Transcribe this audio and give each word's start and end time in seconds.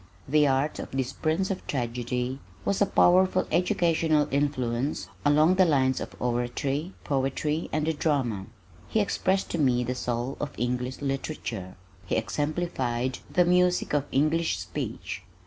The 0.27 0.47
art 0.47 0.79
of 0.79 0.89
this 0.89 1.13
"Prince 1.13 1.51
of 1.51 1.67
Tragedy" 1.67 2.39
was 2.65 2.81
a 2.81 2.87
powerful 2.87 3.45
educational 3.51 4.27
influence 4.31 5.07
along 5.23 5.53
the 5.57 5.65
lines 5.65 5.99
of 6.01 6.19
oratory, 6.19 6.93
poetry 7.03 7.69
and 7.71 7.85
the 7.85 7.93
drama. 7.93 8.47
He 8.87 8.99
expressed 8.99 9.51
to 9.51 9.59
me 9.59 9.83
the 9.83 9.93
soul 9.93 10.37
of 10.41 10.55
English 10.57 11.01
Literature. 11.03 11.75
He 12.07 12.15
exemplified 12.15 13.19
the 13.31 13.45
music 13.45 13.93
of 13.93 14.05
English 14.11 14.57
speech. 14.57 15.21